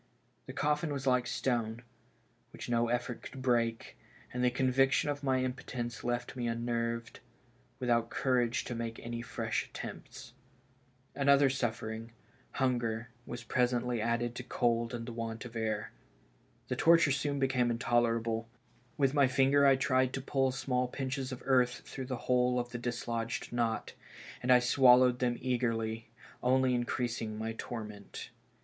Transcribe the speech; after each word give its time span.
The 0.47 0.53
coffin 0.53 0.91
was 0.91 1.05
like 1.05 1.27
stone, 1.27 1.83
which 2.51 2.67
no 2.69 2.87
effort 2.87 3.21
could 3.21 3.39
break, 3.43 3.95
and 4.33 4.43
the 4.43 4.49
conviction 4.49 5.11
of 5.11 5.21
my 5.21 5.43
impotence 5.43 6.03
left 6.03 6.35
me 6.35 6.47
unnerved, 6.47 7.19
without 7.77 8.09
courage 8.09 8.63
to 8.63 8.73
make 8.73 8.99
any 9.03 9.21
fresh 9.21 9.67
attempts. 9.67 10.33
Another 11.13 11.51
suffering— 11.51 12.13
hunger— 12.53 13.09
was 13.27 13.43
270 13.43 13.83
BURIED 13.85 14.01
ALIVE. 14.01 14.01
presently 14.01 14.01
added 14.01 14.35
to 14.37 14.43
cold 14.43 14.95
and 14.95 15.07
want 15.09 15.45
of 15.45 15.55
air. 15.55 15.91
The 16.67 16.75
torture 16.75 17.11
soon 17.11 17.37
became 17.37 17.69
intolerable. 17.69 18.49
With 18.97 19.13
my 19.13 19.27
finger 19.27 19.67
I 19.67 19.75
tried 19.75 20.13
to 20.13 20.19
pull 20.21 20.49
small 20.51 20.87
pinches 20.87 21.31
of 21.31 21.43
earth 21.45 21.81
through 21.85 22.05
the 22.07 22.17
whole 22.25 22.59
of 22.59 22.71
the 22.71 22.79
dislodged 22.79 23.53
knot, 23.53 23.93
and 24.41 24.51
I 24.51 24.57
swallowed 24.61 25.19
them 25.19 25.37
eagerly, 25.39 26.09
only 26.41 26.73
in 26.73 26.85
creasing 26.85 27.37
my 27.37 27.53
torment. 27.55 28.31